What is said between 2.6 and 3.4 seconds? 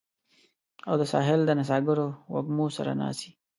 سره ناڅي